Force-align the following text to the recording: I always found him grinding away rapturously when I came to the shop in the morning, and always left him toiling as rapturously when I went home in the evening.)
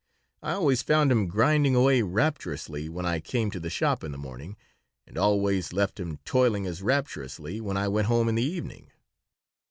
I 0.41 0.53
always 0.53 0.81
found 0.81 1.11
him 1.11 1.27
grinding 1.27 1.75
away 1.75 2.01
rapturously 2.01 2.89
when 2.89 3.05
I 3.05 3.19
came 3.19 3.51
to 3.51 3.59
the 3.59 3.69
shop 3.69 4.03
in 4.03 4.11
the 4.11 4.17
morning, 4.17 4.57
and 5.05 5.15
always 5.15 5.73
left 5.73 5.99
him 5.99 6.17
toiling 6.25 6.65
as 6.65 6.81
rapturously 6.81 7.61
when 7.61 7.77
I 7.77 7.87
went 7.87 8.07
home 8.07 8.27
in 8.27 8.33
the 8.33 8.41
evening.) 8.43 8.89